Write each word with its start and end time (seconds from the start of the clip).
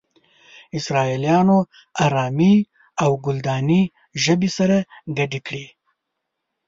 اسرائيليانو 0.77 1.57
آرامي 2.05 2.55
او 3.03 3.11
کلداني 3.25 3.81
ژبې 4.23 4.49
سره 4.57 4.77
گډې 5.17 5.39
کړې. 5.47 5.65